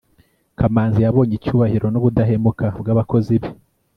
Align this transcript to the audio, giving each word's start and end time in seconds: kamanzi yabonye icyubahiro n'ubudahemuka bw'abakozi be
kamanzi 0.57 0.99
yabonye 1.05 1.33
icyubahiro 1.39 1.85
n'ubudahemuka 1.89 2.65
bw'abakozi 2.79 3.33
be 3.41 3.49